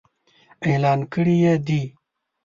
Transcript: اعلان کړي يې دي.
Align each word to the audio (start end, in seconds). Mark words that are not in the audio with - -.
اعلان 0.67 0.99
کړي 1.13 1.35
يې 1.43 1.53
دي. 1.67 1.83